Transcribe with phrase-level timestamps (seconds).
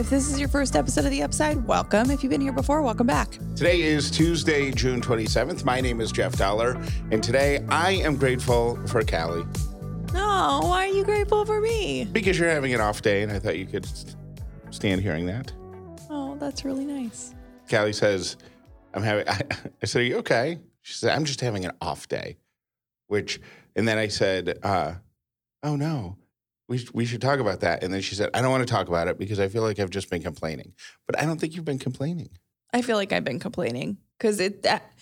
[0.00, 2.10] If this is your first episode of The Upside, welcome.
[2.10, 3.32] If you've been here before, welcome back.
[3.56, 5.64] Today is Tuesday, June 27th.
[5.64, 6.80] My name is Jeff Dauler,
[7.10, 9.44] and today I am grateful for Callie
[10.14, 12.04] No, why are you grateful for me?
[12.12, 13.88] because you're having an off day, and I thought you could
[14.70, 15.52] stand hearing that.
[16.08, 17.34] Oh, that's really nice.
[17.68, 18.36] Callie says,
[18.94, 19.40] I'm having, I,
[19.82, 20.58] I said, Are you okay?
[20.82, 22.36] She said, I'm just having an off day,
[23.08, 23.40] which,
[23.74, 24.94] and then I said, uh,
[25.64, 26.16] Oh no,
[26.68, 27.82] we, we should talk about that.
[27.82, 29.78] And then she said, I don't want to talk about it because I feel like
[29.78, 30.74] I've just been complaining.
[31.06, 32.28] But I don't think you've been complaining.
[32.72, 34.92] I feel like I've been complaining because it that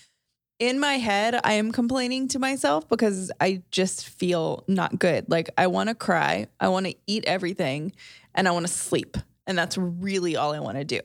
[0.59, 5.29] in my head I am complaining to myself because I just feel not good.
[5.29, 7.91] Like I want to cry, I want to eat everything,
[8.33, 11.01] and I want to sleep, and that's really all I want to do.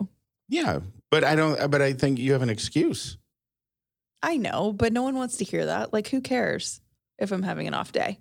[0.49, 0.81] Yeah.
[1.11, 3.19] But I don't, but I think you have an excuse.
[4.23, 5.93] I know, but no one wants to hear that.
[5.93, 6.81] Like who cares
[7.19, 8.21] if I'm having an off day?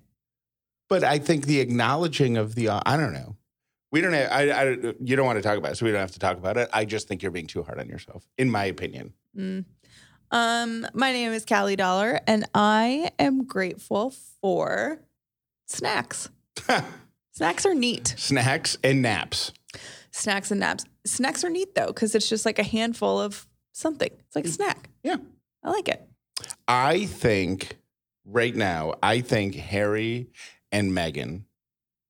[0.92, 3.34] But I think the acknowledging of the, I don't know.
[3.92, 4.64] We don't have, I, I,
[5.00, 6.68] you don't want to talk about it, so we don't have to talk about it.
[6.70, 9.14] I just think you're being too hard on yourself, in my opinion.
[9.34, 9.64] Mm.
[10.32, 14.12] Um, my name is Callie Dauler, and I am grateful
[14.42, 15.00] for
[15.64, 16.28] snacks.
[17.32, 18.14] Snacks are neat.
[18.18, 19.54] Snacks and naps.
[20.10, 20.84] Snacks and naps.
[21.06, 24.10] Snacks are neat though, because it's just like a handful of something.
[24.26, 24.90] It's like a snack.
[25.02, 25.16] Yeah.
[25.64, 26.06] I like it.
[26.68, 27.78] I think
[28.26, 30.28] right now, I think Harry
[30.72, 31.42] and Meghan,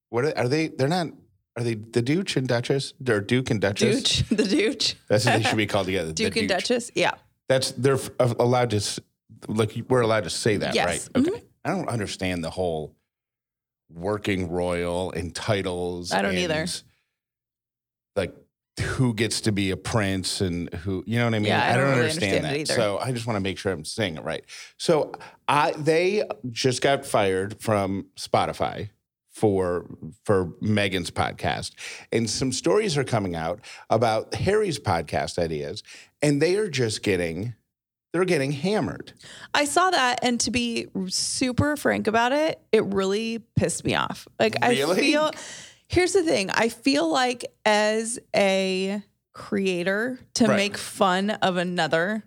[0.08, 0.68] what are, are they?
[0.68, 1.08] They're not,
[1.56, 2.94] are they the Duke and Duchess?
[3.00, 4.22] They're Duke and Duchess.
[4.22, 4.96] Dooch, the Duke.
[5.08, 6.08] That's what they should be called together.
[6.08, 6.90] the Duke and Duchess.
[6.94, 7.12] Yeah.
[7.48, 9.02] That's, they're allowed to,
[9.48, 10.86] like, we're allowed to say that, Yes.
[11.14, 11.22] right?
[11.22, 11.30] Okay.
[11.36, 11.46] Mm-hmm.
[11.64, 12.94] I don't understand the whole
[13.90, 16.12] working royal and titles.
[16.12, 16.66] I don't and, either.
[18.80, 21.48] Who gets to be a prince and who, you know what I mean?
[21.48, 22.54] Yeah, I don't really understand that.
[22.54, 22.74] it either.
[22.74, 24.44] So I just want to make sure I'm saying it right.
[24.78, 25.12] So
[25.46, 28.88] I, they just got fired from Spotify
[29.32, 29.86] for
[30.24, 31.72] for Meghan's podcast,
[32.12, 35.82] and some stories are coming out about Harry's podcast ideas,
[36.20, 37.54] and they are just getting
[38.12, 39.14] they're getting hammered.
[39.54, 44.28] I saw that, and to be super frank about it, it really pissed me off.
[44.38, 45.30] Like I feel.
[45.92, 49.02] Here's the thing: I feel like as a
[49.34, 50.56] creator, to Right.
[50.56, 52.24] make fun of another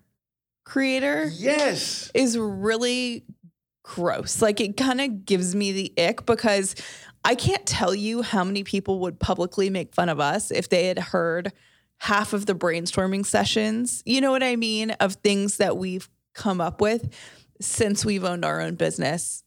[0.65, 2.09] creator Yes.
[2.13, 3.25] is really
[3.83, 4.41] gross.
[4.41, 6.75] Like it kind of gives me the ick because
[7.23, 10.85] I can't tell you how many people would publicly make fun of us if they
[10.85, 11.51] had heard
[11.99, 14.03] half of the brainstorming sessions.
[14.05, 14.91] You know what I mean?
[14.91, 17.13] Of things that we've come up with
[17.61, 19.43] since we've owned our own business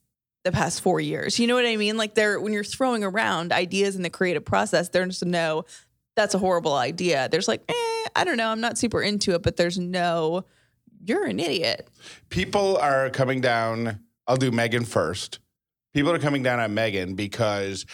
[0.49, 1.39] the past four years.
[1.39, 1.97] You know what I mean?
[1.97, 5.65] Like they're when you're throwing around ideas in the creative process, there's no
[6.15, 7.29] that's a horrible idea.
[7.29, 10.43] There's like, eh, I don't know, I'm not super into it, but there's no,
[11.05, 11.87] you're an idiot.
[12.29, 14.01] People are coming down.
[14.27, 15.39] I'll do Meghan first.
[15.93, 17.85] People are coming down on Meghan because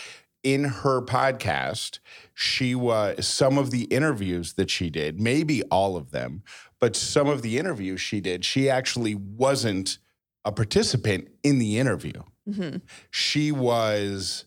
[0.43, 1.99] in her podcast,
[2.33, 6.41] she was some of the interviews that she did, maybe all of them,
[6.79, 9.99] but some of the interviews she did, she actually wasn't
[10.43, 12.23] a participant in the interview.
[12.47, 12.81] Mhm.
[13.09, 14.45] She was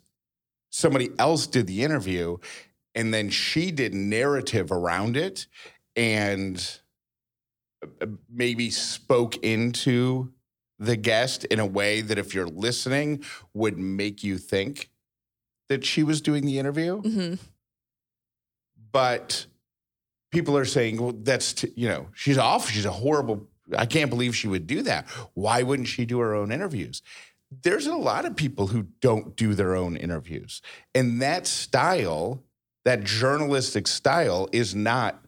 [0.70, 2.36] somebody else did the interview
[2.94, 5.46] and then she did narrative around it
[5.96, 6.80] and
[7.82, 10.32] uh, maybe spoke into
[10.78, 14.90] the guest in a way that if you're listening would make you think
[15.68, 17.00] that she was doing the interview.
[17.00, 17.34] Hmm
[18.92, 19.46] but
[20.30, 24.08] people are saying well that's t- you know she's off she's a horrible i can't
[24.10, 25.06] believe she would do that.
[25.34, 27.02] Why wouldn't she do her own interviews
[27.50, 30.60] there's a lot of people who don't do their own interviews
[30.94, 32.42] and that style
[32.84, 35.22] that journalistic style is not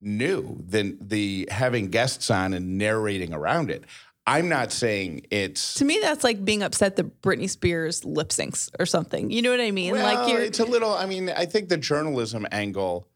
[0.00, 3.84] new than the having guests on and narrating around it
[4.26, 8.70] i'm not saying it's To me, that's like being upset that Britney Spears lip syncs
[8.78, 9.30] or something.
[9.30, 9.92] You know what I mean?
[9.92, 10.92] Well, like you're it's a little.
[10.92, 13.08] I mean, I think the journalism angle.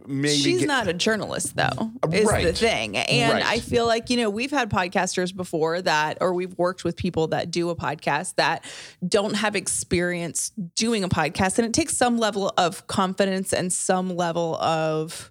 [0.00, 2.96] Uh, Maybe she's get- not a journalist though is the thing.
[2.96, 3.44] And Right.
[3.44, 7.28] i feel like you know we've had podcasters before that or we've worked with people
[7.28, 8.64] that do a podcast that
[9.06, 11.58] don't have experience doing a podcast.
[11.58, 15.30] And it takes some level of confidence and some level of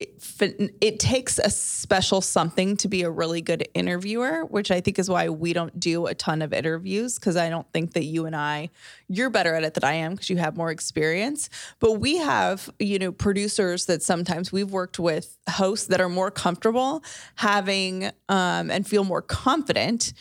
[0.00, 5.10] it, takes a special something to be a really good interviewer which i think is
[5.10, 8.34] why we don't do a ton of interviews because i don't think that you and
[8.34, 8.68] i
[9.08, 11.50] you're better at it than i am because you have more experience.
[11.78, 16.30] But we have you know producers that sometimes we've worked with hosts that are more
[16.30, 17.02] comfortable
[17.36, 20.12] having um, and feel more confident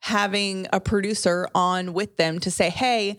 [0.00, 3.16] having a producer on with them to say hey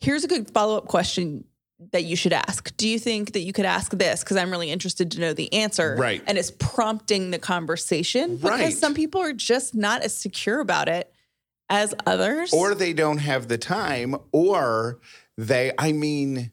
[0.00, 1.44] here's a good follow-up question
[1.92, 2.74] that you should ask.
[2.76, 4.24] Do you think that you could ask this?
[4.24, 5.94] Because I'm really interested to know the answer.
[5.98, 6.22] Right.
[6.26, 8.72] And it's prompting the conversation because Right.
[8.74, 11.12] some people are just not as secure about it
[11.68, 12.52] as others.
[12.52, 15.00] or they don't have the time, or
[15.36, 16.50] they I mean,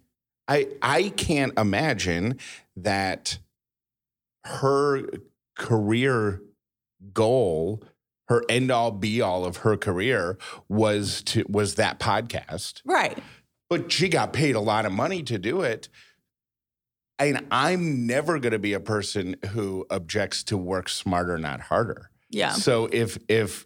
[0.48, 2.38] I I can't imagine
[2.75, 3.38] that
[4.46, 5.04] her
[5.58, 6.42] career
[7.14, 7.84] goal,
[8.28, 10.38] her end all be all of her career
[10.68, 12.81] was to was that podcast.
[12.86, 13.18] Right.
[13.69, 15.89] But she got paid a lot of money to do it.
[17.19, 22.10] And I'm never going to be a person who objects to work smarter, not harder.
[22.30, 22.54] Yeah.
[22.54, 23.65] So if if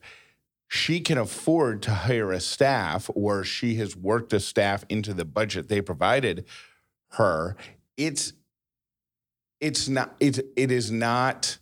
[0.67, 5.25] she can afford to hire a staff or she has worked a staff into the
[5.25, 6.45] budget they provided
[7.11, 7.55] her,
[7.95, 8.33] it's
[9.61, 11.57] it's not it it is not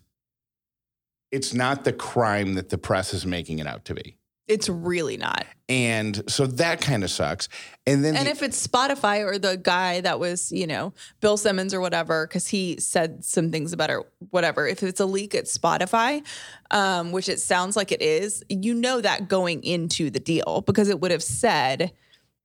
[1.31, 4.17] it's not the crime that the press is making it out to be.
[4.47, 5.45] It's really not.
[5.67, 7.49] And so that kind of sucks.
[7.87, 11.37] And then And the- if it's Spotify or the guy that was, you know, Bill
[11.37, 13.99] Simmons or whatever, because he said some things about it,
[14.29, 14.67] whatever.
[14.67, 16.23] If it's a leak at Spotify,
[16.69, 20.89] um, which it sounds like it is, you know that going into the deal because
[20.89, 21.91] it would have said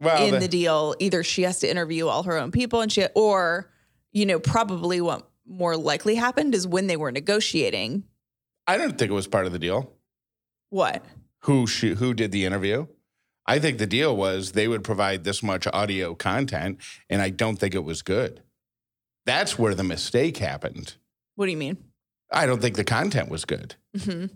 [0.01, 2.91] well, in the- the deal either she has to interview all her own people and
[2.91, 3.71] she, or
[4.13, 8.05] you know, probably what more likely happened is when they were negotiating.
[8.67, 9.93] I don't think it was part of the deal.
[10.71, 11.05] What?
[11.45, 12.87] Who she, who did the interview?
[13.47, 16.79] I think the deal was they would provide this much audio content,
[17.09, 18.43] and I don't think it was good.
[19.27, 20.95] That's where the mistake happened.
[21.37, 21.79] What do you mean?
[22.33, 23.75] I don't think the content was good.
[24.05, 24.27] hmm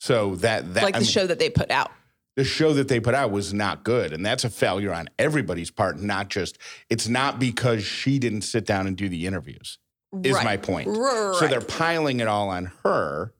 [0.00, 1.90] So that that Like I the mean, show that they put out.
[2.36, 5.70] the show that they put out was not good, and that's a failure on everybody's
[5.70, 6.00] part.
[6.00, 6.58] Not just
[6.88, 9.78] it's not because she didn't sit down and do the interviews.
[10.24, 10.44] Is Right.
[10.44, 10.88] my point.
[10.88, 11.34] Right.
[11.38, 13.34] So they're piling it all on her.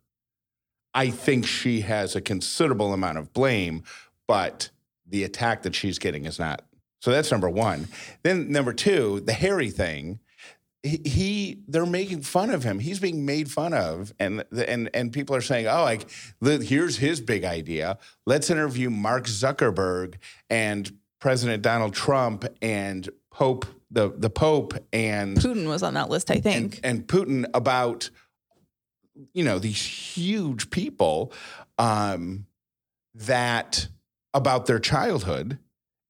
[0.95, 3.83] I think she has a considerable amount of blame,
[4.27, 4.71] but
[5.07, 6.63] the attack that she's getting is not.
[7.01, 7.89] So that's number one.
[8.23, 10.21] Then number two, the Harry thing.
[10.83, 12.79] He, he they're making fun of him.
[12.79, 16.09] He's being made fun of, and and and people are saying, "Oh, like
[16.41, 17.99] li- here's his big idea.
[18.27, 20.15] Let's interview Mark Zuckerberg
[20.49, 26.31] and President Donald Trump and Pope the the Pope and Putin was on that list,
[26.31, 26.81] I think.
[26.85, 28.11] and, and Putin about
[29.33, 31.33] you know these huge people
[31.79, 32.47] um,
[33.15, 33.89] that
[34.35, 35.59] about their childhood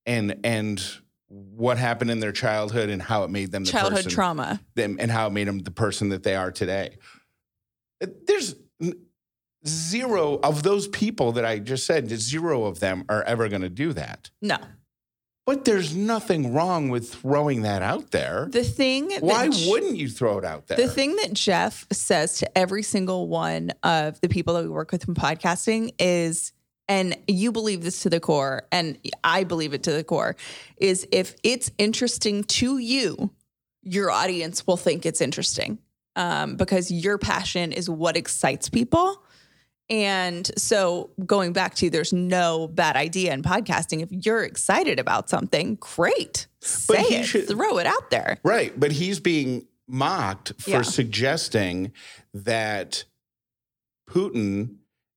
[0.07, 0.83] and and
[1.29, 4.61] what happened in their childhood and how it made them the Childhood person, trauma.
[4.75, 6.97] them and how it made them the person that they are today.
[8.01, 8.55] There's
[9.67, 12.09] zero of those people that I just said.
[12.09, 14.31] Zero of them are ever going to do that.
[14.41, 14.57] No.
[15.49, 18.49] But there's nothing wrong with throwing that out there.
[18.50, 20.77] The thing Why wouldn't you throw it out there?
[20.77, 24.93] The thing that Jeff says to every single one of the people that we work
[24.93, 26.53] with in podcasting is,
[26.87, 30.37] and you believe this to the core, and I believe it to the core,
[30.77, 33.31] is if it's interesting to you,
[33.83, 35.79] your audience will think it's interesting
[36.15, 39.23] um, because your passion is what excites people.
[39.90, 44.02] And so, going back to there's no bad idea in podcasting.
[44.02, 46.46] If you're excited about something, great.
[46.61, 48.38] Say it, should- throw it out there.
[48.43, 50.82] Right, but he's being mocked for Yeah.
[50.82, 51.93] suggesting
[52.35, 53.05] that
[54.08, 54.76] Putin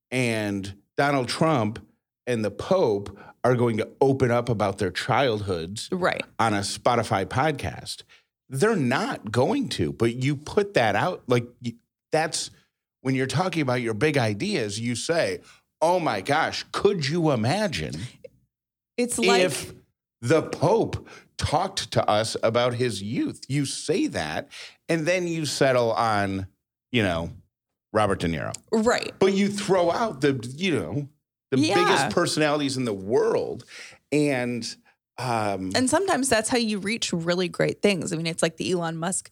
[0.09, 1.85] and Donald Trump
[2.27, 6.23] and the Pope are going to open up about their childhoods Right.
[6.39, 8.03] on a Spotify podcast.
[8.49, 11.45] They're not going to, but you put that out like
[12.11, 12.51] that's
[13.01, 15.41] when you're talking about your big ideas, you say,
[15.81, 17.95] "Oh my gosh, could you imagine
[18.97, 19.73] It's like, if
[20.21, 23.41] the Pope talked to us about his youth.
[23.47, 24.49] You say that,
[24.87, 26.45] and then you settle on,
[26.91, 27.31] you know,
[27.91, 28.53] Robert De Niro.
[28.71, 29.11] right.
[29.19, 31.09] But you throw out the, you know,
[31.49, 31.75] the Yeah.
[31.75, 33.65] biggest personalities in the world.
[34.11, 34.63] And
[35.17, 38.13] um And sometimes that's how you reach really great things.
[38.13, 39.31] I mean, it's like the Elon Musk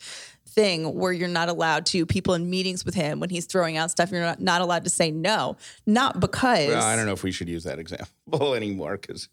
[0.50, 3.92] thing where you're not allowed to, people in meetings with him when he's throwing out
[3.92, 5.56] stuff, you're not, not allowed to say no.
[5.86, 6.70] Not because.
[6.70, 9.30] well, I don't know if we should use that example anymore because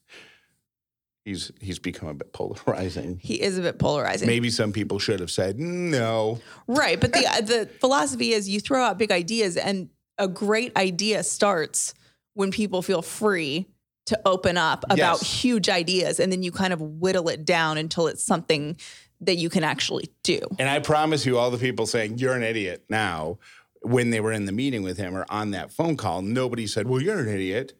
[1.24, 3.18] he's he's become a bit polarizing.
[3.22, 4.28] He is a bit polarizing.
[4.28, 6.40] Maybe some people should have said no.
[6.66, 7.00] Right.
[7.00, 11.94] But the, the philosophy is you throw out big ideas, and a great idea starts
[12.34, 13.66] when people feel free
[14.06, 15.42] to open up about Yes.
[15.42, 16.20] huge ideas.
[16.20, 18.76] And then you kind of whittle it down until it's something
[19.20, 20.40] that you can actually do.
[20.58, 23.38] And I promise you, all the people saying you're an idiot now,
[23.82, 26.88] when they were in the meeting with him or on that phone call, nobody said,
[26.88, 27.74] Well, you're an idiot.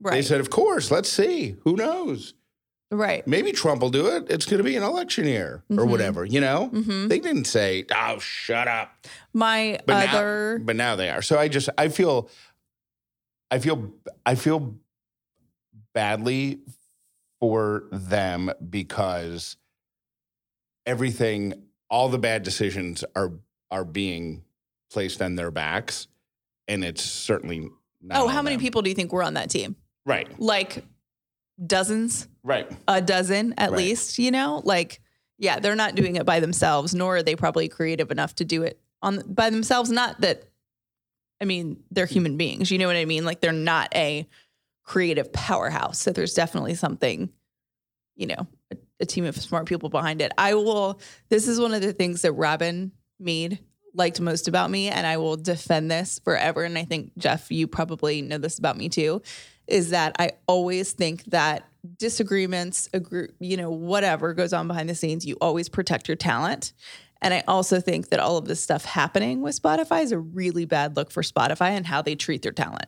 [0.00, 0.12] Right.
[0.14, 1.56] They said, Of course, let's see.
[1.64, 2.34] Who knows?
[2.90, 3.26] right.
[3.26, 4.30] Maybe Trump will do it.
[4.30, 5.90] It's going to be an election year or Mhm.
[5.90, 6.68] whatever, you know?
[6.68, 9.06] hmm They didn't say, Oh, shut up.
[9.34, 10.58] My But other.
[10.58, 11.20] now, but now they are.
[11.20, 12.30] So I just, I feel,
[13.50, 13.92] I feel,
[14.24, 14.74] I feel
[15.94, 16.60] badly
[17.40, 19.56] for them because
[20.88, 23.32] everything, all the bad decisions are
[23.70, 24.42] are being
[24.90, 26.08] placed on their backs,
[26.66, 27.68] and it's certainly
[28.00, 28.18] not.
[28.18, 28.62] oh, how many them.
[28.62, 29.76] people do you think were on that team?
[30.06, 30.26] Right.
[30.40, 30.82] Like
[31.64, 32.70] dozens, Right.
[32.88, 33.76] a dozen at Right.
[33.78, 34.62] least, you know?
[34.64, 35.00] Like,
[35.38, 38.62] yeah, they're not doing it by themselves, nor are they probably creative enough to do
[38.62, 39.90] it on by themselves.
[39.90, 40.44] Not that,
[41.42, 42.70] I mean, they're human beings.
[42.70, 43.26] You know what I mean?
[43.26, 44.26] Like, they're not a
[44.84, 46.00] creative powerhouse.
[46.00, 47.28] So there's definitely something,
[48.16, 48.46] you know,
[49.00, 50.32] a, team of smart people behind it.
[50.38, 53.58] I will, this is one of the things that Robin Meade
[53.94, 56.62] liked most about me, and I will defend this forever.
[56.62, 59.22] And I think, Jeff, you probably know this about me too,
[59.66, 64.94] is that I always think that disagreements, agree, you know, whatever goes on behind the
[64.94, 66.72] scenes, you always protect your talent.
[67.20, 70.64] And I also think that all of this stuff happening with Spotify is a really
[70.64, 72.86] bad look for Spotify and how they treat their talent.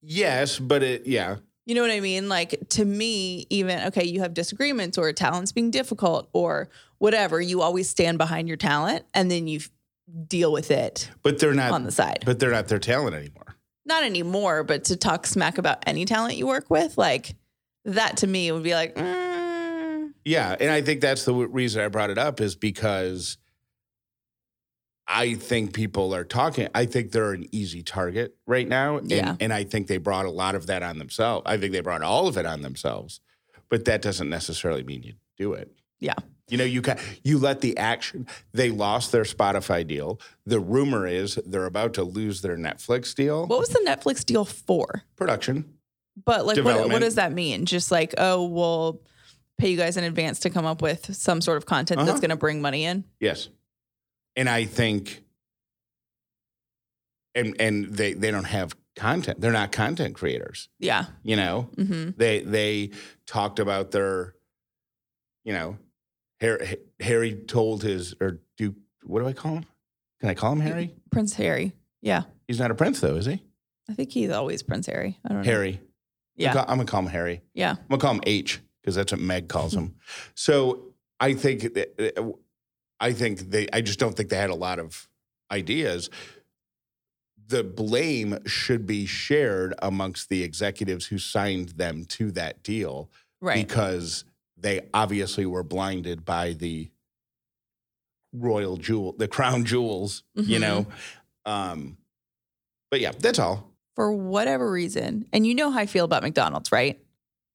[0.00, 1.36] Yes, but it yeah.
[1.66, 2.28] You know what I mean?
[2.28, 7.40] Like to me, even okay, you have disagreements or talent's being difficult or whatever.
[7.40, 9.60] You always stand behind your talent and then you
[10.26, 12.24] deal with it But they're not on the side.
[12.26, 13.56] but they're not their talent anymore.
[13.84, 17.36] Not anymore, but to talk smack about any talent you work with, like
[17.84, 21.88] that to me would be like, mm, Yeah, and I think that's the reason I
[21.88, 23.38] brought it up is because
[25.14, 26.68] I think people are talking.
[26.74, 29.36] I think they're an easy target right now, and, Yeah.
[29.40, 31.42] and I think they brought a lot of that on themselves.
[31.46, 33.20] I think they brought all of it on themselves,
[33.68, 35.70] but that doesn't necessarily mean you do it.
[36.00, 36.14] yeah,
[36.48, 38.26] You know, you can you let the action.
[38.52, 40.18] They lost their Spotify deal.
[40.46, 43.46] The rumor is they're about to lose their Netflix deal.
[43.46, 45.02] what was the Netflix deal for?
[45.16, 45.74] Production.
[46.24, 47.64] But like, what, what does that mean?
[47.66, 49.00] Just like, oh, we'll
[49.58, 52.20] pay you guys in advance to come up with some sort of content that's Uh-huh.
[52.20, 53.04] going to bring money in.
[53.20, 53.48] Yes.
[54.36, 55.22] And I think
[57.34, 59.40] and and they they don't have content.
[59.40, 61.06] They're not content creators, Yeah.
[61.22, 61.70] you know.
[61.76, 62.90] hmm They they
[63.26, 64.34] talked about their
[65.44, 65.78] you know
[66.40, 68.74] Harry, Harry told his or Duke
[69.04, 69.64] what do I call him?
[70.20, 70.94] Can I call him Harry?
[71.10, 71.72] Prince Harry.
[72.00, 72.22] Yeah.
[72.46, 73.42] He's not a prince though, is he?
[73.90, 75.18] I think he's always Prince Harry.
[75.24, 75.44] I don't know.
[75.44, 75.80] Harry.
[76.36, 76.50] Yeah.
[76.50, 77.42] I'm gonna call- I'm gonna call him Harry.
[77.54, 77.70] Yeah.
[77.72, 79.94] I'm gonna call him H because that's what Meg calls him.
[80.34, 82.34] so I think that-
[83.02, 85.08] I think they I just don't think they had a lot of
[85.50, 86.08] ideas.
[87.48, 93.66] The blame should be shared amongst the executives who signed them to that deal Right.
[93.66, 94.24] because
[94.56, 96.90] they obviously were blinded by the
[98.32, 100.60] royal jewel, the crown jewels, you Mhm.
[100.60, 100.86] know.
[101.44, 101.98] Um,
[102.90, 103.72] but yeah, that's all.
[103.96, 107.04] For whatever reason, and you know how I feel about McDonald's, right?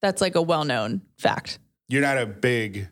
[0.02, 1.58] That's like a well known fact.
[1.88, 2.88] You're not a big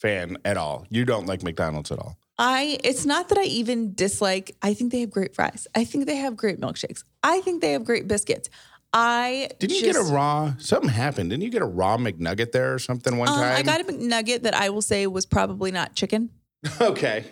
[0.00, 0.86] fan at all.
[0.90, 2.16] You don't like McDonald's at all.
[2.38, 5.66] I it's not that I even dislike I think they have great fries.
[5.74, 7.04] I think they have great milkshakes.
[7.22, 8.48] I think they have great biscuits.
[8.92, 10.54] I Didn't you get a raw?
[10.58, 11.30] Something happened.
[11.30, 13.56] Didn't you get a raw McNugget there or something one um, time?
[13.56, 16.30] I got a McNugget that I will say was probably not chicken.
[16.80, 17.24] okay.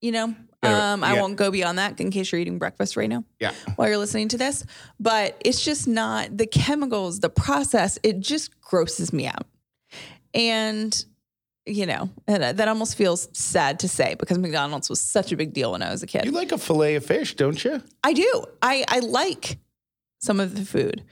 [0.00, 3.08] You know, Yeah, um, I won't go beyond that in case you're eating breakfast right
[3.08, 3.52] now Yeah.
[3.76, 4.64] while you're listening to this.
[4.98, 7.98] But it's just not the chemicals, the process.
[8.02, 9.46] It just grosses me out,
[10.34, 11.04] and
[11.70, 15.52] you know, and that almost feels sad to say because McDonald's was such a big
[15.52, 16.24] deal when I was a kid.
[16.24, 17.82] You like a fillet of fish, don't you?
[18.02, 18.44] I do.
[18.60, 19.58] I I like
[20.20, 21.04] some of the food,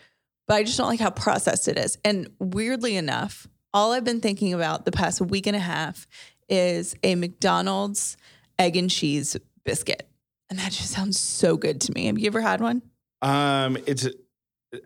[0.47, 1.99] but I just don't like how processed it is.
[2.05, 6.07] And weirdly enough, all I've been thinking about the past week and a half
[6.49, 8.17] is a McDonald's
[8.59, 10.09] egg and cheese biscuit.
[10.51, 12.07] And that just sounds so good to me.
[12.07, 12.83] Have you ever had one?
[13.23, 14.09] Um, it's.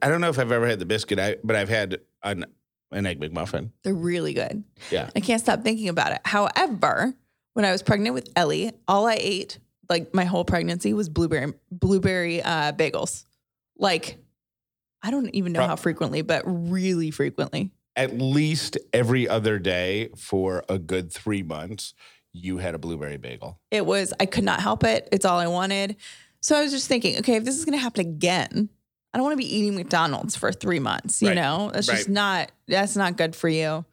[0.01, 2.47] I don't know if I've ever had the biscuit, I, but I've had an
[2.93, 3.71] an egg McMuffin.
[3.83, 4.65] They're really good.
[4.91, 5.11] Yeah.
[5.15, 6.21] I can't stop thinking about it.
[6.25, 7.15] However,
[7.55, 9.59] when I was pregnant with Ellie, all I ate
[9.89, 13.25] like my whole pregnancy was blueberry blueberry uh, bagels.
[13.77, 14.19] Like
[15.03, 17.71] I don't even know Pro- how frequently, but really frequently.
[17.95, 21.93] At least every other day for a good three months,
[22.33, 23.61] you had a blueberry bagel.
[23.71, 25.09] It was I could not help it.
[25.13, 25.97] It's all I wanted.
[26.41, 28.69] So I was just thinking, okay, if this is going to happen again,
[29.15, 31.21] I don't want to be eating McDonald's for three months.
[31.23, 31.35] You Right.
[31.37, 33.85] know, that's just not that's not good for you.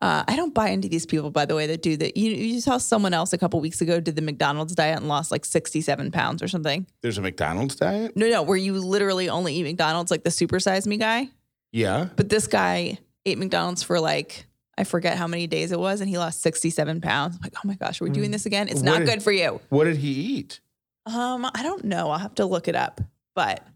[0.00, 2.16] Uh, I don't buy into these people, by the way, that do that.
[2.16, 5.32] You, you saw someone else a couple weeks ago did the McDonald's diet and lost
[5.32, 6.86] like 67 pounds or something.
[7.00, 8.16] There's a McDonald's diet.
[8.16, 11.28] No, no, where you literally only eat McDonald's, like the super size me guy.
[11.72, 12.10] Yeah.
[12.14, 14.46] But this guy ate McDonald's for like,
[14.76, 17.34] I forget how many days it was, and he lost 67 pounds.
[17.34, 18.68] I'm like, oh my gosh, are we doing this again?
[18.68, 18.84] It's Mm.
[18.86, 19.60] What not did- good for you.
[19.70, 20.60] What did he eat?
[21.06, 22.10] Um, I don't know.
[22.10, 23.00] I'll have to look it up,
[23.34, 23.66] but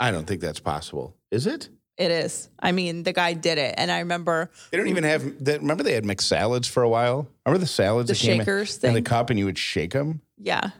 [0.00, 1.14] I don't think that's possible.
[1.30, 1.68] Is it?
[1.98, 2.48] it is.
[2.58, 3.74] I mean, the guy did it.
[3.76, 5.44] And I remember They don't even have.
[5.44, 7.28] They, remember they had McSalads for a while.
[7.44, 8.94] Remember the salads the that came in- shakers in thing.
[8.94, 10.22] the cup, and you would shake them.
[10.38, 10.70] yeah.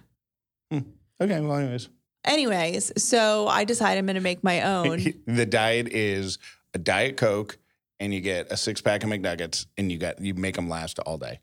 [0.72, 0.78] Hmm.
[1.20, 1.40] Okay.
[1.40, 1.88] Well, anyways,
[2.24, 5.04] Anyways, so I decided I'm going to make my own.
[5.26, 6.38] the diet is
[6.74, 7.58] a diet coke,
[7.98, 10.98] and you get a six pack of McNuggets, and you got you make them last
[11.00, 11.40] all day.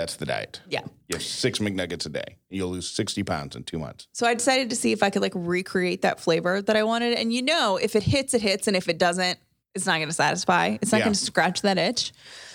[0.00, 0.62] That's the diet.
[0.68, 0.80] Yeah.
[1.08, 2.36] You have six McNuggets a day.
[2.48, 4.08] You'll lose sixty pounds in two months.
[4.12, 7.18] So I decided to see if I could like recreate that flavor that I wanted.
[7.18, 8.66] And you know, if it hits, it hits.
[8.66, 9.38] And if it doesn't,
[9.74, 10.78] it's not going to satisfy.
[10.80, 11.04] It's not Yeah.
[11.04, 12.12] going to scratch that itch.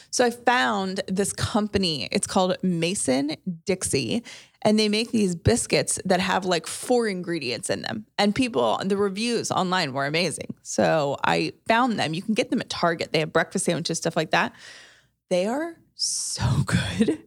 [0.10, 2.08] So I found this company.
[2.12, 3.36] It's called Mason
[3.66, 4.24] Dixie,
[4.64, 8.06] and they make these biscuits that have like four ingredients in them.
[8.18, 10.56] And people, the reviews online were amazing.
[10.64, 12.14] So I found them.
[12.16, 13.12] You can get them at Target.
[13.14, 14.54] They have breakfast sandwiches, stuff like that.
[15.30, 17.20] They are so good,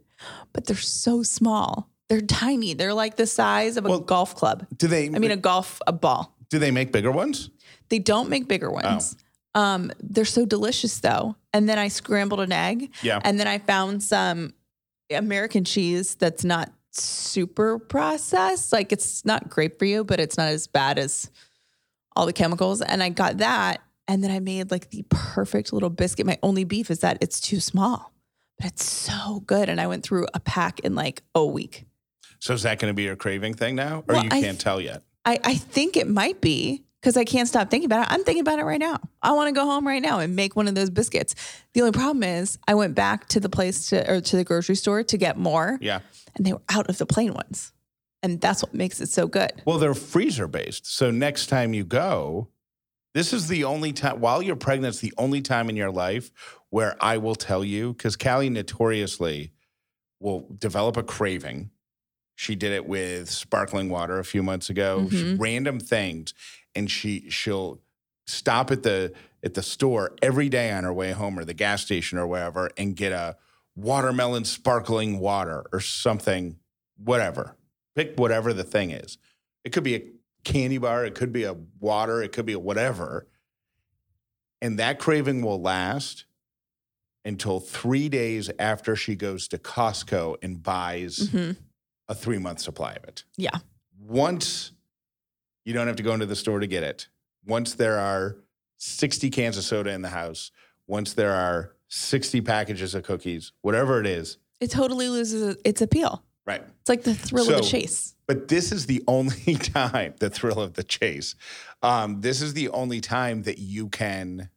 [0.52, 1.88] but they're so small.
[2.08, 2.74] They're tiny.
[2.74, 4.66] They're like the size of a Well, golf club.
[4.76, 5.06] Do they?
[5.06, 6.34] I mean, a golf a ball.
[6.48, 7.50] do they make bigger ones?
[7.90, 9.16] They don't make bigger ones.
[9.54, 11.36] Um, they're so delicious though.
[11.52, 12.92] And then I scrambled an egg.
[13.02, 13.20] Yeah.
[13.24, 14.54] And then I found some
[15.10, 18.72] American cheese that's not super processed.
[18.72, 21.30] Like it's not great for you, but it's not as bad as
[22.16, 22.80] all the chemicals.
[22.82, 23.80] And I got that.
[24.06, 26.24] And then I made like the perfect little biscuit.
[26.26, 28.12] My only beef is that it's too small,
[28.58, 29.68] but it's so good.
[29.68, 31.86] And I went through a pack in like a week.
[32.40, 34.80] So is that going to be your craving thing now, or Well, you can't tell
[34.80, 35.02] yet?
[35.24, 38.12] I, I think it might be because I can't stop thinking about it.
[38.12, 38.98] I'm thinking about it right now.
[39.22, 41.34] I want to go home right now and make one of those biscuits.
[41.74, 44.76] The only problem is I went back to the place to or to the grocery
[44.76, 46.00] store to get more Yeah.
[46.36, 47.72] and they were out of the plain ones.
[48.22, 49.62] And that's what makes it so good.
[49.64, 50.92] Well, they're freezer based.
[50.92, 52.48] So next time you go,
[53.18, 56.30] this is the only time while you're pregnant, it's the only time in your life
[56.70, 59.50] where I will tell you, because Callie notoriously
[60.20, 61.70] will develop a craving.
[62.36, 65.40] She did it with sparkling water a few months ago, she- Mhm.
[65.40, 66.32] random things.
[66.76, 67.80] And she she'll
[68.26, 71.82] stop at the at the store every day on her way home or the gas
[71.82, 73.36] station or wherever and get a
[73.74, 76.56] watermelon sparkling water or something,
[76.96, 77.56] whatever.
[77.96, 79.18] Pick whatever the thing is.
[79.64, 80.02] It could be a
[80.48, 83.26] candy bar, it could be a water, it could be a whatever.
[84.60, 86.24] And that craving will last
[87.24, 91.56] until three days after she goes to Costco and buys Mhm.
[92.08, 93.24] a three month supply of it.
[93.36, 93.58] Yeah.
[94.00, 94.72] Once
[95.64, 97.08] you don't have to go into the store to get it,
[97.44, 98.38] once there are
[98.78, 100.50] 60 cans of soda in the house,
[100.86, 106.24] once there are 60 packages of cookies, whatever it is, It totally loses its appeal.
[106.46, 106.62] right?
[106.80, 108.14] It's like the thrill of the chase.
[108.28, 111.34] But this is the only time, the thrill of the chase.
[111.82, 114.50] Um, this is the only time that you can,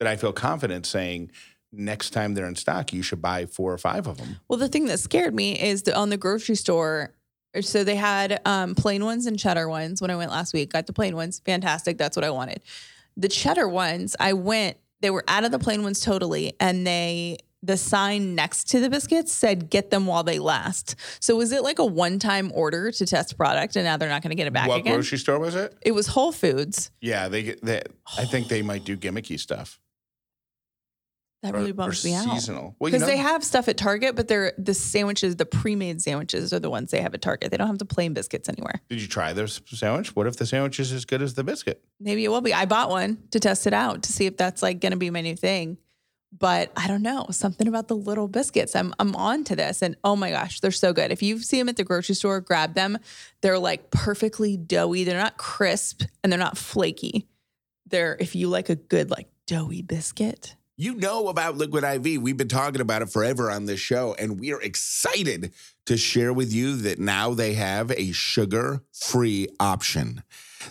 [0.00, 1.30] that I feel confident saying,
[1.70, 4.36] next time they're in stock, you should buy four or five of them.
[4.48, 7.12] Well, the thing that scared me is on the grocery store.
[7.60, 10.72] So they had um, plain ones and cheddar ones when I went last week.
[10.72, 11.98] Got the plain ones, fantastic.
[11.98, 12.62] That's what I wanted.
[13.16, 14.76] The cheddar ones, I went.
[15.00, 18.88] They were out of the plain ones totally, and they the sign next to the
[18.88, 23.06] biscuits said "Get them while they last." So was it like a one-time order to
[23.06, 24.94] test product, and now they're not going to get it back what again?
[24.94, 25.74] grocery store was it?
[25.82, 26.90] it was Whole Foods.
[27.00, 27.88] Yeah, they get that.
[28.16, 29.80] I think they might do gimmicky stuff.
[31.42, 32.24] That really bums me out.
[32.24, 32.74] Seasonal.
[32.78, 36.02] Well, you Because know, they have stuff at Target, but they're the sandwiches, the pre-made
[36.02, 37.50] sandwiches are the ones they have at Target.
[37.50, 38.80] They don't have the plain biscuits anywhere.
[38.88, 40.16] did you try their sandwich?
[40.16, 41.84] What if the sandwich is as good as the biscuit?
[42.00, 42.52] Maybe it will be.
[42.54, 45.10] I bought one to test it out to see if that's like going to be
[45.10, 45.76] my new thing.
[46.32, 47.26] But I don't know.
[47.30, 48.76] Something about the little biscuits.
[48.76, 49.80] I'm I'm on to this.
[49.82, 51.10] And oh my gosh, they're so good.
[51.10, 52.98] If you see them at the grocery store, grab them.
[53.40, 55.04] They're like perfectly doughy.
[55.04, 57.26] They're not crisp and they're not flaky.
[57.86, 60.56] They're if you like a good like doughy biscuit.
[60.78, 62.20] You know about Liquid IV.
[62.20, 65.54] We've been talking about it forever on this show, and we are excited
[65.86, 70.22] to share with you that now they have a sugar free option.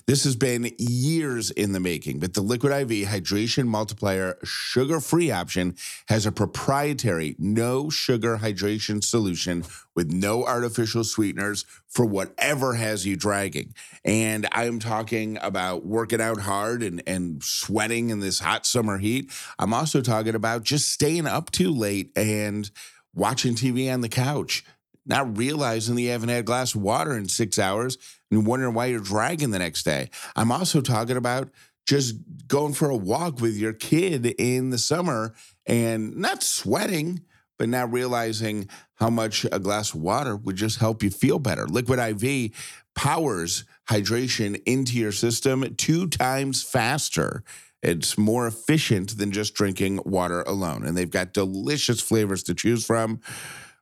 [0.05, 5.31] This has been years in the making, but the Liquid IV Hydration Multiplier sugar free
[5.31, 5.75] option
[6.07, 9.63] has a proprietary no sugar hydration solution
[9.95, 13.73] with no artificial sweeteners for whatever has you dragging.
[14.03, 19.31] And I'm talking about working out hard and, and sweating in this hot summer heat.
[19.57, 22.69] I'm also talking about just staying up too late and
[23.13, 24.65] watching TV on the couch,
[25.05, 27.97] not realizing that you haven't had a glass of water in six hours
[28.31, 30.09] and wondering why you're dragging the next day.
[30.35, 31.49] I'm also talking about
[31.85, 32.15] just
[32.47, 35.33] going for a walk with your kid in the summer
[35.65, 37.21] and not sweating,
[37.57, 41.67] but not realizing how much a glass of water would just help you feel better.
[41.67, 42.51] Liquid IV
[42.95, 47.43] powers hydration into your system two times faster.
[47.83, 50.85] It's more efficient than just drinking water alone.
[50.85, 53.19] And they've got delicious flavors to choose from.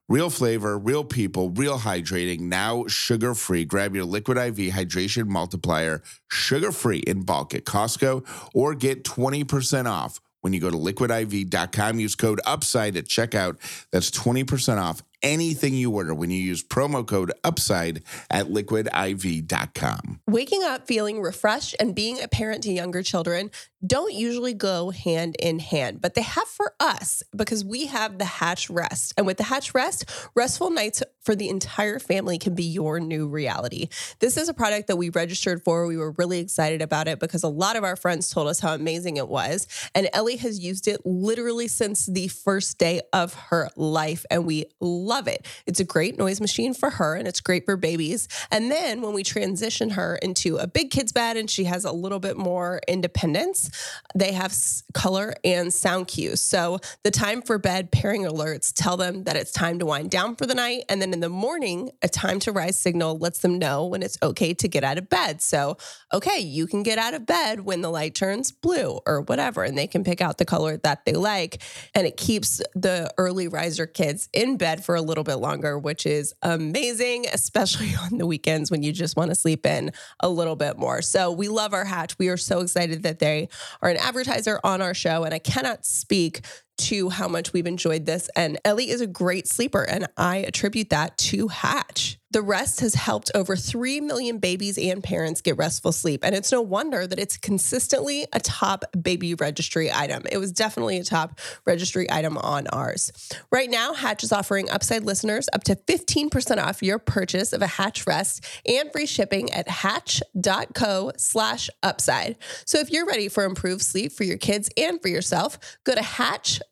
[0.06, 3.64] Real flavor, real people, real hydrating, now sugar free.
[3.64, 9.86] Grab your Liquid IV Hydration Multiplier, sugar free in bulk at Costco, or get 20%
[9.86, 11.98] off when you go to liquidiv.com.
[11.98, 13.56] Use code UPSIDE at checkout.
[13.92, 20.20] That's 20% off anything you order when you use promo code UPSIDE at liquidiv.com.
[20.28, 23.50] Waking up feeling refreshed and being a parent to younger children
[23.86, 28.24] don't usually go hand in hand, but they have for us because we have the
[28.24, 29.12] Hatch Rest.
[29.16, 33.28] And with the Hatch Rest, restful nights for the entire family can be your new
[33.28, 33.88] reality.
[34.20, 35.86] This is a product that we registered for.
[35.86, 38.74] We were really excited about it because a lot of our friends told us how
[38.74, 39.66] amazing it was.
[39.94, 44.66] And Ellie has used it literally since the first day of her life, and we
[44.80, 45.46] love it.
[45.66, 48.28] It's a great noise machine for her, and it's great for babies.
[48.50, 51.92] And then when we transition her into a big kid's bed and she has a
[51.92, 53.70] little bit more independence,
[54.14, 54.54] they have
[54.92, 56.40] color and sound cues.
[56.40, 60.36] So the time for bed pairing alerts tell them that it's time to wind down
[60.36, 60.84] for the night.
[60.88, 64.18] And then in the morning, a time to rise signal lets them know when it's
[64.22, 65.40] okay to get out of bed.
[65.40, 65.76] So,
[66.12, 69.76] okay, you can get out of bed when the light turns blue or whatever, and
[69.76, 71.62] they can pick out the color that they like.
[71.94, 76.06] And it keeps the early riser kids in bed for a little bit longer, which
[76.06, 80.56] is amazing, especially on the weekends when you just want to sleep in a little
[80.56, 81.02] bit more.
[81.02, 82.18] So we love our hatch.
[82.18, 83.48] We are so excited that they
[83.82, 85.24] are an advertiser on our show.
[85.24, 86.40] And I cannot speak
[86.76, 88.28] to how much we've enjoyed this.
[88.36, 92.18] And Ellie is a great sleeper, and I attribute that to Hatch.
[92.34, 96.24] The rest has helped over 3 million babies and parents get restful sleep.
[96.24, 100.24] And it's no wonder that it's consistently a top baby registry item.
[100.28, 103.12] It was definitely a top registry item on ours.
[103.52, 107.68] Right now, Hatch is offering Upside listeners up to 15% off your purchase of a
[107.68, 112.36] Hatch Rest and free shipping at hatch.co slash upside.
[112.66, 116.02] So if you're ready for improved sleep for your kids and for yourself, go to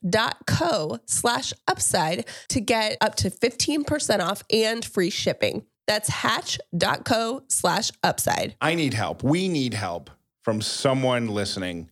[0.03, 5.65] hatch.co slash upside to get up to 15% off and free shipping.
[5.87, 8.55] That's hatch.co slash upside.
[8.61, 9.23] I need help.
[9.23, 10.09] We need help
[10.41, 11.89] from someone listening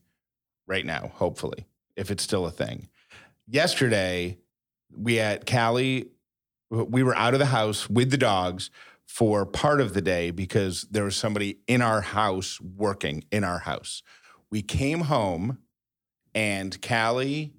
[0.67, 2.87] right now, hopefully, if it's still a thing.
[3.47, 4.37] Yesterday,
[4.95, 6.07] we at Callie,
[6.69, 8.69] we were out of the house with the dogs
[9.05, 13.59] for part of the day because there was somebody in our house working in our
[13.59, 14.03] house.
[14.49, 15.57] We came home
[16.33, 17.51] and Callie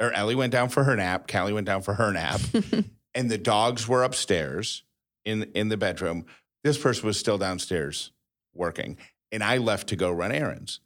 [0.00, 1.30] or Ellie went down for her nap.
[1.30, 2.40] Callie went down for her nap.
[3.14, 4.82] and the dogs were upstairs
[5.24, 6.24] in in the bedroom.
[6.64, 8.12] This person was still downstairs
[8.54, 8.96] working,
[9.30, 10.80] and I left to go run errands.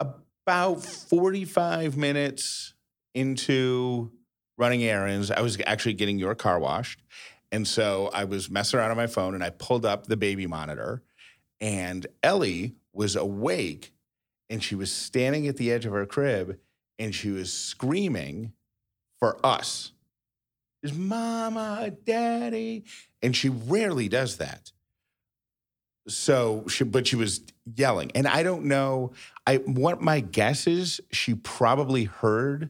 [0.00, 2.74] About 45 minutes
[3.14, 4.12] into
[4.58, 7.00] running errands, I was actually getting your car washed.
[7.50, 10.46] And so I was messing around on my phone and I pulled up the baby
[10.46, 11.02] monitor,
[11.60, 13.92] and Ellie was awake
[14.50, 16.58] and she was standing at the edge of her crib
[16.98, 18.52] and she was screaming
[19.18, 19.92] for us
[20.84, 22.84] is mama, daddy.
[23.22, 24.70] And she rarely does that.
[26.06, 28.12] So she, but she was yelling.
[28.14, 29.12] And I don't know.
[29.46, 32.68] I what my guess is she probably heard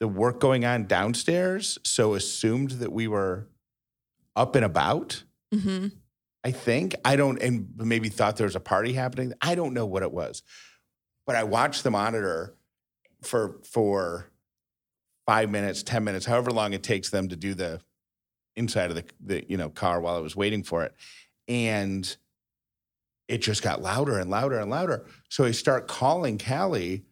[0.00, 3.46] the work going on downstairs, so assumed that we were
[4.34, 5.22] up and about.
[5.54, 5.88] Mm-hmm.
[6.42, 6.94] I think.
[7.04, 9.34] I don't, and maybe thought there was a party happening.
[9.42, 10.42] I don't know what it was.
[11.26, 12.54] But I watched the monitor
[13.22, 14.26] for for
[15.26, 17.80] five minutes, 10 minutes, however long it takes them to do the
[18.56, 20.92] inside of the, the you know, car while I was waiting for it.
[21.46, 22.16] And
[23.28, 25.06] it just got louder and louder and louder.
[25.28, 27.04] So I start calling Callie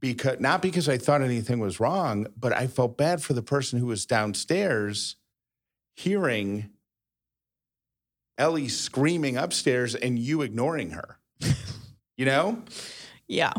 [0.00, 3.78] because not because I thought anything was wrong, but I felt bad for the person
[3.78, 5.16] who was downstairs
[5.94, 6.70] hearing
[8.36, 11.18] Ellie screaming upstairs and you ignoring her.
[12.16, 12.62] you know?
[13.26, 13.52] Yeah.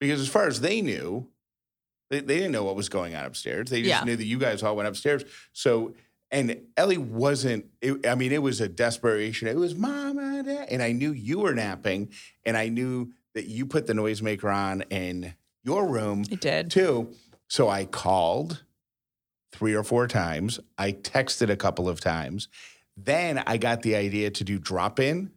[0.00, 1.28] Because as far as they knew,
[2.10, 3.70] they, they didn't know what was going on upstairs.
[3.70, 4.04] They just Yeah.
[4.04, 5.24] knew that you guys all went upstairs.
[5.52, 5.94] So,
[6.30, 9.48] and Ellie wasn't, it, I mean, it was a desperation.
[9.48, 10.68] It was mama, dad.
[10.70, 12.10] And I knew you were napping.
[12.44, 16.70] And I knew that you put the noisemaker on in your room I did.
[16.70, 17.12] too.
[17.48, 18.64] So I called
[19.52, 20.60] three or four times.
[20.76, 22.48] I texted a couple of times.
[22.96, 25.30] Then I got the idea to do drop in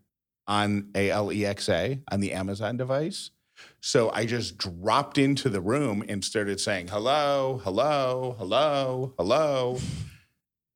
[0.48, 3.32] on Alexa on the Amazon device.
[3.82, 9.80] So I just dropped into the room and started saying, hello, hello, hello, hello.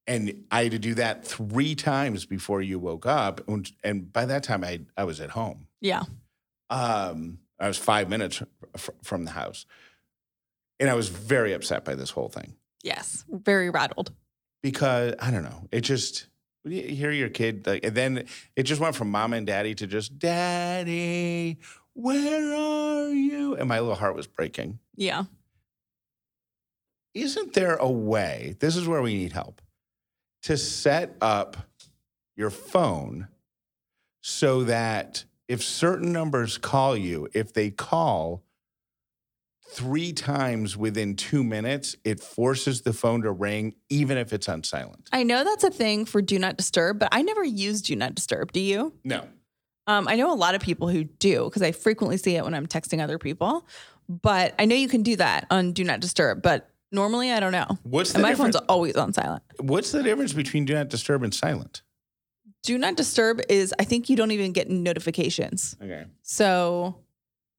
[0.08, 3.48] And I had to do that three times before you woke up.
[3.48, 5.68] And, and by that time, I, I was at home.
[5.82, 6.04] Yeah.
[6.70, 8.42] Um, I was five minutes
[8.78, 9.66] fr- from the house.
[10.80, 13.24] And I was very upset by this whole thing Yes.
[13.30, 14.12] Very rattled.
[14.62, 15.70] because I don't know.
[15.72, 16.28] It just,
[16.66, 18.26] you hear your kid, like, and then
[18.58, 21.60] it just went from mom and daddy to just daddy,
[21.94, 23.56] where are you?
[23.56, 24.80] And my little heart was breaking.
[24.96, 25.24] Yeah.
[27.14, 28.56] Isn't there a way?
[28.60, 29.62] This is where we need help
[30.44, 31.58] to set up
[32.36, 33.28] your phone
[34.22, 38.44] so that if certain numbers call you, if they call
[39.70, 44.64] three times within two minutes, it forces the phone to ring, even if it's on
[44.64, 45.10] silent.
[45.12, 48.16] I know that's a thing for do not disturb, but I never use do not
[48.16, 48.52] disturb.
[48.52, 48.94] Do you?
[49.04, 49.28] No.
[49.88, 52.54] Um, I know a lot of people who do because I frequently see it when
[52.54, 53.68] I'm texting other people.
[54.10, 56.42] But I know you can do that on do not disturb.
[56.42, 57.78] But normally, I don't know.
[57.84, 58.56] What's the And my difference?
[58.58, 59.44] phone's always on silent.
[59.60, 61.82] What's the difference between do not disturb and silent?
[62.64, 66.06] Do not disturb is I think you don't even get notifications, Okay.
[66.22, 66.96] so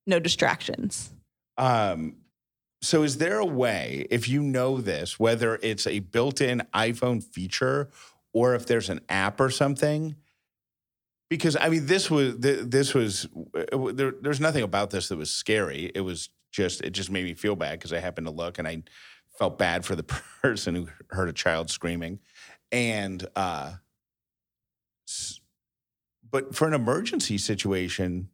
[0.06, 1.10] no distractions.
[1.58, 2.16] Um,
[2.80, 7.90] so is there a way, if you know this, whether it's a built-in iPhone feature
[8.32, 10.16] or if there's an app or something?
[11.30, 15.30] Because I mean, this was this was uh, there, there's nothing about this that was
[15.30, 15.90] scary.
[15.94, 18.68] It was just it just made me feel bad because I happened to look and
[18.68, 18.82] I
[19.38, 20.02] felt bad for the
[20.42, 22.20] person who heard a child screaming,
[22.70, 23.74] and uh,
[26.30, 28.28] but for an emergency situation,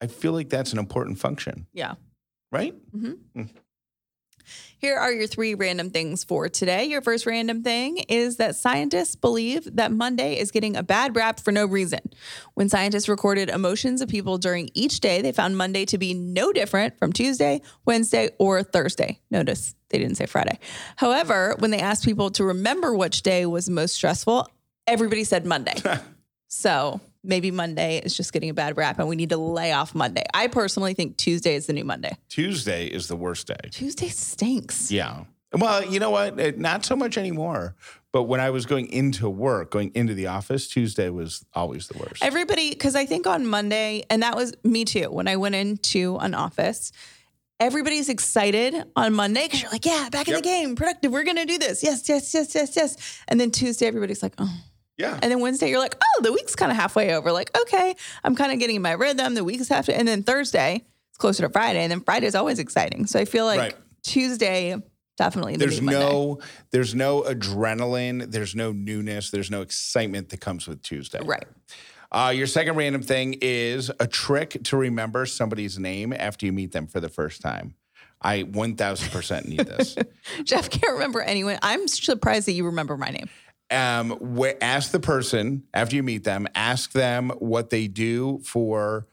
[0.00, 1.94] I feel like that's an important function, Yeah.
[2.50, 2.74] right?
[4.78, 6.84] Here are your three random things for today.
[6.84, 11.40] Your first random thing is that scientists believe that Monday is getting a bad rap
[11.40, 12.00] for no reason.
[12.54, 16.52] When scientists recorded emotions of people during each day, they found Monday to be no
[16.52, 19.20] different from Tuesday, Wednesday, or Thursday.
[19.30, 20.58] Notice they didn't say Friday.
[20.96, 24.48] However, when they asked people to remember which day was most stressful,
[24.86, 25.76] everybody said Monday.
[26.48, 29.94] so maybe Monday is just getting a bad rap and we need to lay off
[29.94, 30.24] Monday.
[30.34, 32.16] I personally think Tuesday is the new Monday.
[32.28, 33.68] Tuesday is the worst day.
[33.70, 34.90] Tuesday stinks.
[34.92, 35.24] Yeah.
[35.52, 36.58] Well, you know what?
[36.58, 37.76] Not so much anymore.
[38.12, 41.98] But when I was going into work, going into the office, Tuesday was always the
[41.98, 42.22] worst.
[42.22, 46.16] Everybody, because I think on Monday, and that was me too, when I went into
[46.18, 46.92] an office,
[47.58, 50.42] everybody's excited on Monday because you're like, yeah, back in Yep.
[50.42, 51.10] the game, productive.
[51.12, 51.82] We're going to do this.
[51.82, 53.20] Yes, yes, yes, yes, yes.
[53.28, 54.52] And then Tuesday, everybody's like, oh.
[54.96, 55.18] Yeah.
[55.20, 57.32] And then Wednesday, you're like, oh, the week's kind of halfway over.
[57.32, 59.34] Like, okay, I'm kind of getting my rhythm.
[59.34, 59.88] The week's half.
[59.88, 61.80] And then Thursday, it's closer to Friday.
[61.80, 63.06] And then Friday's always exciting.
[63.06, 63.74] So I feel like Right.
[64.02, 64.76] Tuesday,
[65.16, 65.56] definitely.
[65.56, 71.20] There's no there's no adrenaline, there's no newness, there's no excitement that comes with Tuesday.
[71.24, 71.46] Right.
[72.12, 76.70] Uh, your second random thing is a trick to remember somebody's name after you meet
[76.70, 77.74] them for the first time.
[78.22, 79.96] I 1000% need this.
[80.44, 81.58] Jeff can't remember anyone.
[81.60, 83.28] I'm surprised that you remember my name.
[83.74, 89.06] Um, wh- ask the person after you meet them, ask them what they do for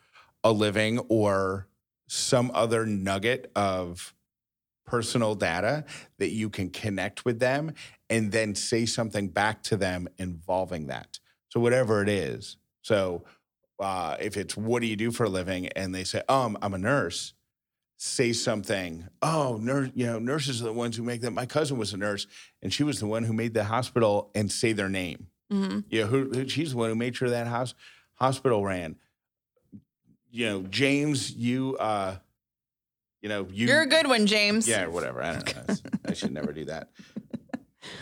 [0.44, 1.68] a living or
[2.08, 4.14] some other nugget of
[4.86, 5.86] personal data
[6.20, 7.74] that you can connect with them
[8.10, 11.20] and then say something back to them involving that.
[11.50, 12.58] So, whatever it is.
[12.82, 13.24] So,
[13.80, 16.74] uh, if it's what do you do for a living and they say, um, I'm
[16.74, 17.34] a nurse,
[18.04, 21.30] say something, oh, nurse, you know, nurses are the ones who make that.
[21.30, 22.26] My cousin was a nurse
[22.64, 25.28] and she was the one who made the hospital and say their name.
[25.52, 27.76] hmm You know, she's the one who made sure that house
[28.16, 28.96] hospital ran.
[30.32, 32.16] You know, James, you, uh,
[33.22, 33.68] you know, you.
[33.68, 34.68] You're a good one, James.
[34.68, 35.22] Yeah, whatever.
[35.22, 35.76] I don't know.
[36.08, 36.90] I should never do that.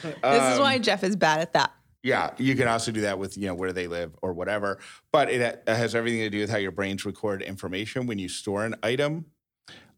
[0.01, 1.71] This is why Um, Jeff is bad at that.
[2.03, 4.79] Yeah, you can also do that with you know where they live or whatever.
[5.11, 8.27] But it it has everything to do with how your brains record information when you
[8.29, 9.25] store an item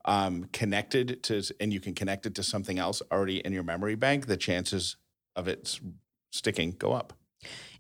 [0.06, 3.96] um, connected to, and you can connect it to something else already in your memory
[3.96, 4.28] bank.
[4.28, 4.98] The chances
[5.36, 5.80] of it
[6.32, 7.14] sticking go up.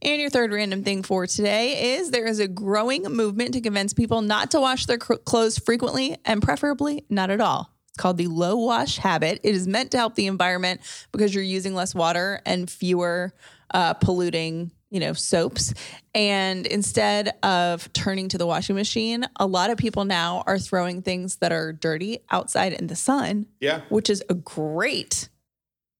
[0.01, 3.93] And your third random thing for today is there is a growing movement to convince
[3.93, 7.71] people not to wash their clothes frequently and preferably not at all.
[7.89, 9.41] It's called the low wash habit.
[9.43, 10.81] It is meant to help the environment
[11.11, 13.33] because you're using less water and fewer
[13.73, 15.73] uh, polluting, you know, soaps.
[16.13, 21.01] And instead of turning to the washing machine, a lot of people now are throwing
[21.01, 23.81] things that are dirty outside in the sun, Yeah.
[23.89, 25.29] which is a great.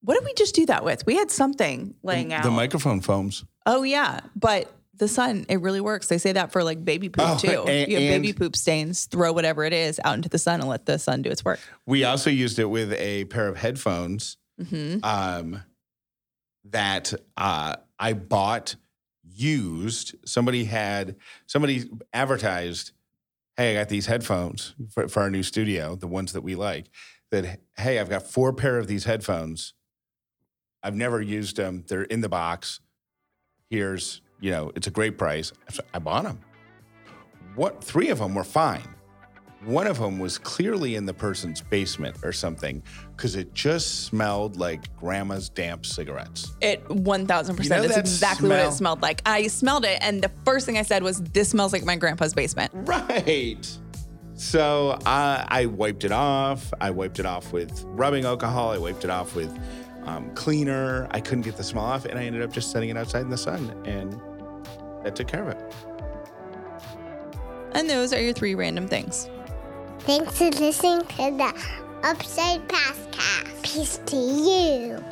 [0.03, 1.05] What did we just do that with?
[1.05, 2.43] We had something laying out.
[2.43, 3.45] The microphone foams.
[3.65, 6.07] Oh yeah, but the sun it really works.
[6.07, 7.63] They say that for like baby poop Oh, too.
[7.67, 10.67] and- you have baby poop stains, throw whatever it is out into the sun and
[10.69, 11.59] let the sun do its work.
[11.85, 15.63] We also used it with a pair of headphones hmm um,
[16.65, 18.75] that uh, I bought
[19.41, 20.15] used.
[20.25, 21.15] Somebody had
[21.47, 22.91] somebody advertised,
[23.57, 26.89] "Hey, I got these headphones for, for our new studio, the ones that we like."
[27.31, 29.73] That hey, I've got four pair of these headphones.
[30.83, 31.85] I've never used them.
[31.87, 32.79] They're in the box.
[33.69, 35.53] Here's you know, it's a great price.
[35.93, 36.39] I bought them.
[37.55, 38.87] What three of them were fine.
[39.65, 42.81] One of them was clearly in the person's basement or something
[43.15, 46.55] because it just smelled like grandma's damp cigarettes.
[46.61, 49.21] It one thousand You know is that exactly what it smelled like.
[49.25, 52.33] I smelled it, and the first thing I said was, "This smells like my grandpa's
[52.33, 53.77] basement." Right.
[54.33, 56.73] So I, I wiped it off.
[56.81, 58.71] I wiped it off with rubbing alcohol.
[58.71, 59.55] I wiped it off with
[60.05, 61.07] um, cleaner.
[61.11, 63.29] I couldn't get the smell off, and I ended up just setting it outside in
[63.29, 64.19] the sun, and
[65.03, 65.75] that took care of it.
[67.73, 69.29] And those are your three random things.
[70.03, 71.53] Thanks for listening to the
[72.01, 73.61] Upside Pastcast.
[73.61, 75.03] Peace to you.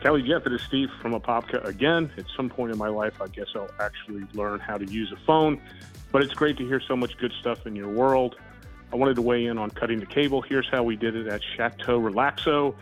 [0.00, 2.10] Kelly Jeff, it is Steve from Apopka again.
[2.18, 5.16] At some point in my life, I guess I'll actually learn how to use a
[5.24, 5.62] phone,
[6.10, 8.34] but it's great to hear so much good stuff in your world.
[8.92, 10.42] I wanted to weigh in on cutting the cable.
[10.42, 12.74] Here's how we did it at Chateau Relaxo.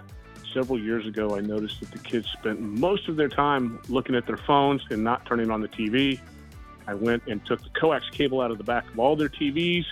[0.55, 4.27] Several years ago, I noticed that the kids spent most of their time looking at
[4.27, 6.19] their phones and not turning on the TV.
[6.91, 9.85] I went and took the coax cable out of the back of all their TVs,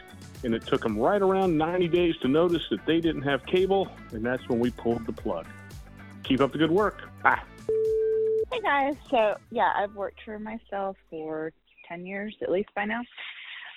[0.42, 3.88] and it took them right around 90 days to notice that they didn't have cable,
[4.11, 5.46] and that's when we pulled the plug.
[6.24, 7.08] Keep up the good work.
[7.22, 7.40] Bye.
[8.50, 11.52] Hey guys, so yeah, I've worked for myself for
[11.88, 13.02] 10 years at least by now.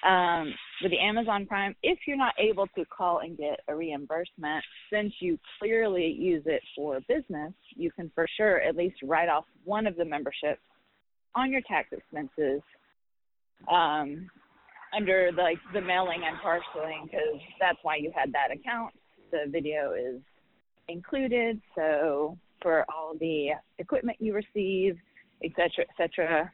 [0.04, 4.66] Um, with the Amazon Prime, if you're not able to call and get a reimbursement,
[4.92, 9.46] since you clearly use it for business, you can for sure at least write off
[9.64, 10.62] one of the memberships
[11.36, 12.64] on your tax expenses
[13.70, 14.30] um,
[14.96, 18.94] under the, like the mailing and parceling because that's why you had that account.
[19.32, 20.22] The video is
[20.88, 24.98] included, so for all the equipment you receive,
[25.44, 26.52] et cetera, et cetera,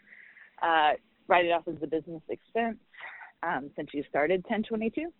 [0.61, 0.91] uh,
[1.27, 2.77] write it off as a business expense
[3.43, 5.11] um, since you started 1022.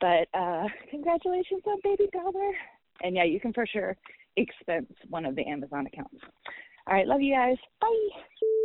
[0.00, 2.52] But uh, congratulations on baby Dauler.
[3.02, 3.96] And yeah, you can for sure
[4.36, 6.16] expense one of the Amazon accounts.
[6.86, 7.56] All right, love you guys.
[7.80, 8.58] Bye.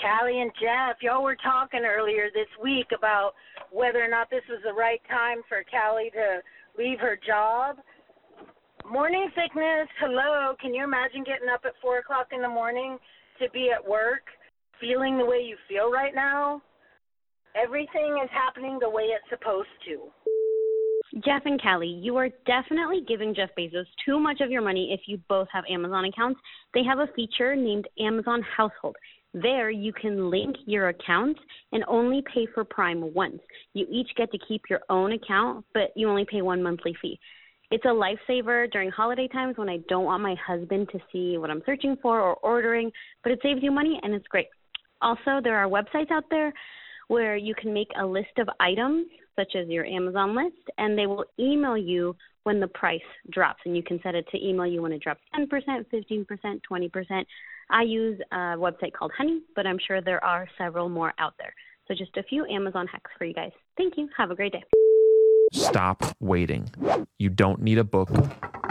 [0.00, 3.32] Callie and Jeff, y'all were talking earlier this week about
[3.70, 6.40] whether or not this was the right time for Callie to
[6.76, 7.76] leave her job.
[8.90, 10.54] Morning sickness, hello.
[10.60, 12.98] Can you imagine getting up at four o'clock in the morning
[13.40, 14.22] to be at work,
[14.80, 16.60] feeling the way you feel right now?
[17.54, 20.10] Everything is happening the way it's supposed to.
[21.24, 25.06] Jeff and Kelly, you are definitely giving Jeff Bezos too much of your money if
[25.06, 26.40] you both have Amazon accounts.
[26.74, 28.96] They have a feature named Amazon Household.
[29.34, 31.40] There, you can link your accounts
[31.72, 33.40] and only pay for Prime once.
[33.72, 37.18] You each get to keep your own account, but you only pay one monthly fee.
[37.72, 41.50] It's a lifesaver during holiday times when I don't want my husband to see what
[41.50, 42.92] I'm searching for or ordering,
[43.24, 44.46] but it saves you money and it's great.
[45.02, 46.52] Also, there are websites out there
[47.08, 51.06] where you can make a list of items, such as your Amazon list, and they
[51.06, 53.60] will email you when the price drops.
[53.64, 55.48] And you can set it to email you when it drops 10%,
[55.92, 57.24] 15%, 20%.
[57.70, 61.54] I use a website called Honey, but I'm sure there are several more out there.
[61.88, 63.52] So just a few Amazon hacks for you guys.
[63.76, 64.08] Thank you.
[64.16, 64.64] Have a great day.
[65.52, 66.70] Stop waiting.
[67.18, 68.10] You don't need a book.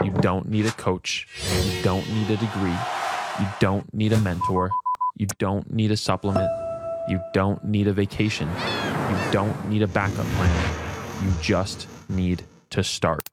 [0.02, 1.26] You don't need a coach.
[1.62, 2.76] You don't need a degree.
[3.40, 4.70] You don't need a mentor.
[5.16, 6.50] You don't need a supplement.
[7.08, 8.48] You don't need a vacation.
[8.48, 10.74] You don't need a backup plan.
[11.22, 13.28] You just need to start.